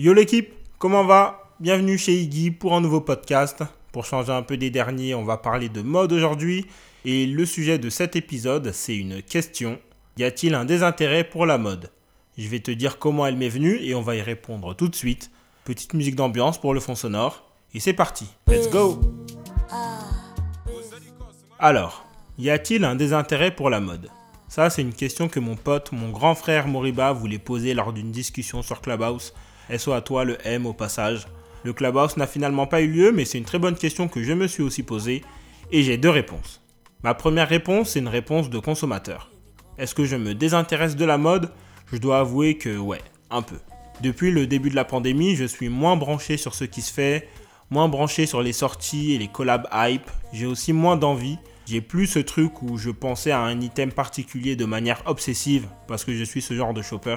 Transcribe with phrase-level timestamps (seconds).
[0.00, 1.50] Yo l'équipe, comment va?
[1.58, 3.64] Bienvenue chez Iggy pour un nouveau podcast.
[3.90, 6.66] Pour changer un peu des derniers, on va parler de mode aujourd'hui.
[7.04, 9.80] Et le sujet de cet épisode, c'est une question.
[10.16, 11.90] Y a-t-il un désintérêt pour la mode?
[12.38, 14.94] Je vais te dire comment elle m'est venue et on va y répondre tout de
[14.94, 15.32] suite.
[15.64, 17.50] Petite musique d'ambiance pour le fond sonore.
[17.74, 18.28] Et c'est parti.
[18.46, 19.00] Let's go
[21.58, 22.06] Alors,
[22.38, 24.08] y a-t-il un désintérêt pour la mode?
[24.48, 28.10] Ça, c'est une question que mon pote, mon grand frère Moriba voulait poser lors d'une
[28.10, 29.34] discussion sur Clubhouse.
[29.76, 31.26] SO à toi le M au passage.
[31.64, 34.32] Le Clubhouse n'a finalement pas eu lieu, mais c'est une très bonne question que je
[34.32, 35.22] me suis aussi posée.
[35.70, 36.62] Et j'ai deux réponses.
[37.02, 39.30] Ma première réponse, c'est une réponse de consommateur.
[39.76, 41.50] Est-ce que je me désintéresse de la mode?
[41.92, 43.58] Je dois avouer que ouais, un peu.
[44.00, 47.28] Depuis le début de la pandémie, je suis moins branché sur ce qui se fait,
[47.68, 50.10] moins branché sur les sorties et les collabs hype.
[50.32, 51.36] J'ai aussi moins d'envie.
[51.68, 56.02] J'ai plus ce truc où je pensais à un item particulier de manière obsessive parce
[56.02, 57.16] que je suis ce genre de shopper.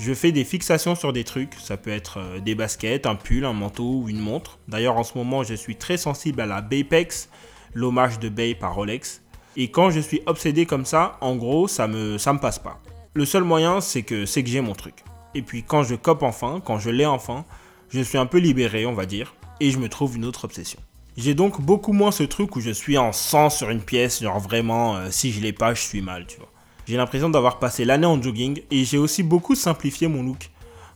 [0.00, 3.44] Je fais des fixations sur des trucs, ça peut être euh, des baskets, un pull,
[3.44, 4.58] un manteau ou une montre.
[4.66, 7.28] D'ailleurs en ce moment je suis très sensible à la Baypex,
[7.74, 9.22] l'hommage de Bay par Rolex.
[9.56, 12.82] Et quand je suis obsédé comme ça, en gros ça me, ça me passe pas.
[13.14, 15.04] Le seul moyen c'est que c'est que j'ai mon truc.
[15.36, 17.44] Et puis quand je cope enfin, quand je l'ai enfin,
[17.88, 20.80] je suis un peu libéré on va dire, et je me trouve une autre obsession.
[21.18, 24.40] J'ai donc beaucoup moins ce truc où je suis en sang sur une pièce, genre
[24.40, 26.50] vraiment euh, si je l'ai pas je suis mal tu vois.
[26.86, 30.50] J'ai l'impression d'avoir passé l'année en jogging et j'ai aussi beaucoup simplifié mon look.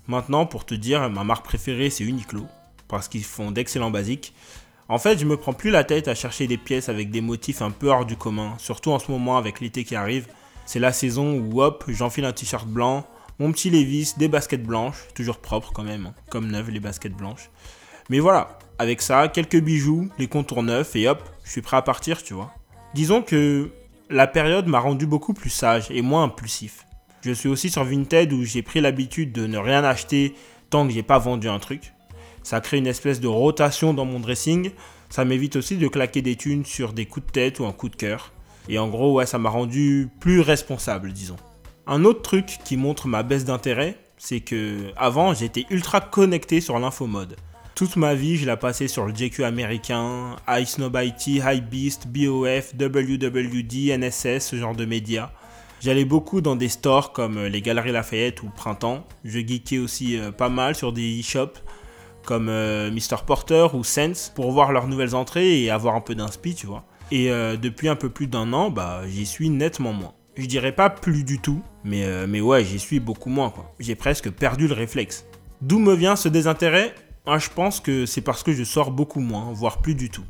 [0.08, 2.46] Maintenant, pour te dire, ma marque préférée c'est Uniqlo
[2.88, 4.32] parce qu'ils font d'excellents basiques.
[4.88, 7.60] En fait, je me prends plus la tête à chercher des pièces avec des motifs
[7.60, 10.28] un peu hors du commun, surtout en ce moment avec l'été qui arrive.
[10.64, 13.04] C'est la saison où hop, j'enfile un t-shirt blanc,
[13.38, 17.12] mon petit Levis, des baskets blanches, toujours propres quand même, hein, comme neuves les baskets
[17.12, 17.50] blanches.
[18.08, 21.82] Mais voilà, avec ça, quelques bijoux, les contours neufs et hop, je suis prêt à
[21.82, 22.52] partir, tu vois.
[22.94, 23.70] Disons que
[24.10, 26.86] la période m'a rendu beaucoup plus sage et moins impulsif.
[27.22, 30.34] Je suis aussi sur Vinted où j'ai pris l'habitude de ne rien acheter
[30.70, 31.92] tant que j'ai pas vendu un truc.
[32.42, 34.70] Ça crée une espèce de rotation dans mon dressing.
[35.08, 37.88] Ça m'évite aussi de claquer des thunes sur des coups de tête ou un coup
[37.88, 38.32] de cœur.
[38.68, 41.36] Et en gros, ouais, ça m'a rendu plus responsable, disons.
[41.86, 46.78] Un autre truc qui montre ma baisse d'intérêt, c'est que avant, j'étais ultra connecté sur
[46.78, 47.36] l'infomode.
[47.76, 53.98] Toute ma vie, je l'ai passé sur le JQ américain, Ice IT, Beast, BOF, WWD,
[53.98, 55.30] NSS, ce genre de médias.
[55.82, 59.06] J'allais beaucoup dans des stores comme les Galeries Lafayette ou Printemps.
[59.24, 61.62] Je geekais aussi euh, pas mal sur des e-shops
[62.24, 63.26] comme euh, Mr.
[63.26, 66.82] Porter ou Sense pour voir leurs nouvelles entrées et avoir un peu d'inspi, tu vois.
[67.10, 70.14] Et euh, depuis un peu plus d'un an, bah, j'y suis nettement moins.
[70.38, 73.52] Je dirais pas plus du tout, mais, mais ouais, j'y suis beaucoup moins.
[73.80, 75.26] J'ai presque perdu le réflexe.
[75.60, 76.94] D'où me vient ce désintérêt?
[77.26, 80.24] Moi, je pense que c'est parce que je sors beaucoup moins, voire plus du tout.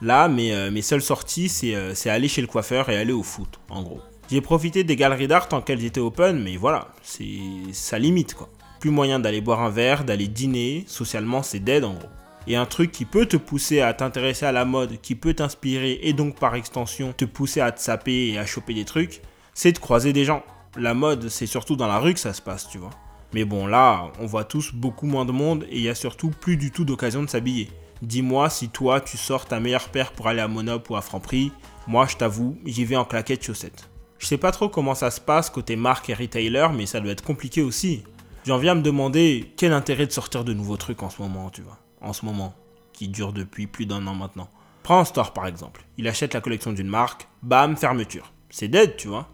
[0.00, 3.22] Là, mes, euh, mes seules sorties, euh, c'est aller chez le coiffeur et aller au
[3.22, 4.00] foot, en gros.
[4.30, 7.24] J'ai profité des galeries d'art tant qu'elles étaient open, mais voilà, c'est
[7.72, 8.50] ça limite quoi.
[8.78, 12.08] Plus moyen d'aller boire un verre, d'aller dîner, socialement c'est dead en gros.
[12.46, 15.98] Et un truc qui peut te pousser à t'intéresser à la mode, qui peut t'inspirer
[16.02, 19.22] et donc par extension te pousser à te saper et à choper des trucs,
[19.54, 20.42] c'est de croiser des gens.
[20.76, 22.90] La mode, c'est surtout dans la rue que ça se passe, tu vois.
[23.32, 26.30] Mais bon, là, on voit tous beaucoup moins de monde et il y a surtout
[26.30, 27.68] plus du tout d'occasion de s'habiller.
[28.00, 31.52] Dis-moi si toi, tu sors ta meilleure paire pour aller à Monop ou à Franprix.
[31.86, 33.88] Moi, je t'avoue, j'y vais en claquettes chaussettes.
[34.18, 37.12] Je sais pas trop comment ça se passe côté marque et retailer, mais ça doit
[37.12, 38.02] être compliqué aussi.
[38.44, 41.50] J'en viens à me demander quel intérêt de sortir de nouveaux trucs en ce moment,
[41.50, 41.78] tu vois.
[42.00, 42.54] En ce moment,
[42.92, 44.48] qui dure depuis plus d'un an maintenant.
[44.82, 45.84] Prends un store par exemple.
[45.98, 48.32] Il achète la collection d'une marque, bam, fermeture.
[48.48, 49.28] C'est dead, tu vois.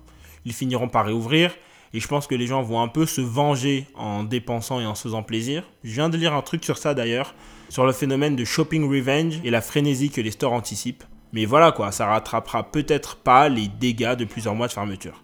[0.44, 1.54] Ils finiront par réouvrir
[1.94, 4.96] et je pense que les gens vont un peu se venger en dépensant et en
[4.96, 5.62] se faisant plaisir.
[5.84, 7.36] Je viens de lire un truc sur ça d'ailleurs,
[7.68, 11.04] sur le phénomène de shopping revenge et la frénésie que les stores anticipent.
[11.32, 15.22] Mais voilà quoi, ça rattrapera peut-être pas les dégâts de plusieurs mois de fermeture.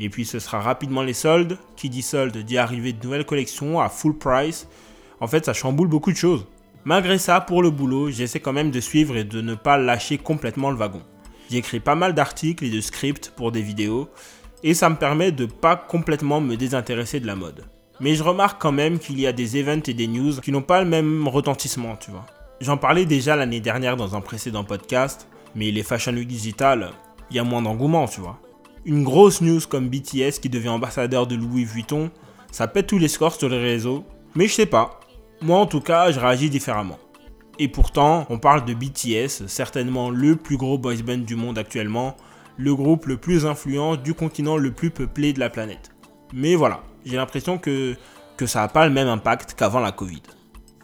[0.00, 1.58] Et puis ce sera rapidement les soldes.
[1.76, 4.68] Qui dit solde dit arrivée de nouvelles collections à full price.
[5.20, 6.46] En fait, ça chamboule beaucoup de choses.
[6.86, 10.16] Malgré ça, pour le boulot, j'essaie quand même de suivre et de ne pas lâcher
[10.16, 11.02] complètement le wagon.
[11.50, 14.08] J'écris pas mal d'articles et de scripts pour des vidéos
[14.62, 17.64] et ça me permet de pas complètement me désintéresser de la mode.
[18.00, 20.62] Mais je remarque quand même qu'il y a des events et des news qui n'ont
[20.62, 22.26] pas le même retentissement, tu vois.
[22.60, 26.90] J'en parlais déjà l'année dernière dans un précédent podcast, mais les Fashion Week Digital,
[27.30, 28.38] il y a moins d'engouement, tu vois.
[28.84, 32.10] Une grosse news comme BTS qui devient ambassadeur de Louis Vuitton,
[32.52, 34.04] ça pète tous les scores sur les réseaux,
[34.34, 35.00] mais je sais pas.
[35.42, 36.98] Moi en tout cas, je réagis différemment.
[37.58, 42.16] Et pourtant, on parle de BTS, certainement le plus gros boys band du monde actuellement,
[42.56, 45.90] le groupe le plus influent du continent le plus peuplé de la planète.
[46.32, 47.96] Mais voilà, j'ai l'impression que,
[48.44, 50.22] ça n'a pas le même impact qu'avant la Covid.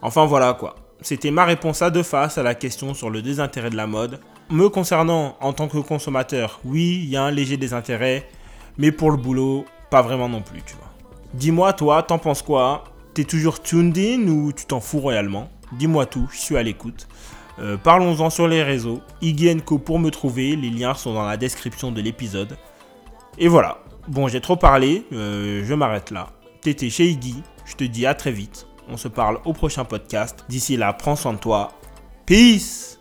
[0.01, 3.71] Enfin voilà quoi, c'était ma réponse à deux faces à la question sur le désintérêt
[3.71, 4.21] de la mode.
[4.51, 8.29] Me concernant en tant que consommateur, oui, il y a un léger désintérêt,
[8.77, 10.91] mais pour le boulot, pas vraiment non plus, tu vois.
[11.35, 12.85] Dis-moi toi, t'en penses quoi?
[13.15, 15.51] T'es toujours tuned in ou tu t'en fous royalement?
[15.73, 17.09] Dis-moi tout, je suis à l'écoute.
[17.59, 19.01] Euh, parlons-en sur les réseaux.
[19.21, 22.57] Iggy pour me trouver, les liens sont dans la description de l'épisode.
[23.39, 23.79] Et voilà,
[24.09, 26.31] bon j'ai trop parlé, euh, je m'arrête là.
[26.61, 28.67] T'étais chez Iggy, je te dis à très vite.
[28.89, 30.45] On se parle au prochain podcast.
[30.49, 31.73] D'ici là, prends soin de toi.
[32.27, 32.99] Peace